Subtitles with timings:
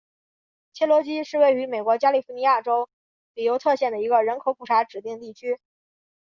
[0.73, 2.89] 切罗基是位于美国加利福尼亚州
[3.35, 5.59] 比尤特县的一个人口普查指定地区。